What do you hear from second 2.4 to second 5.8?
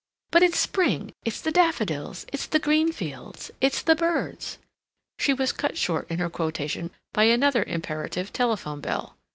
the green fields; it's the birds." She was cut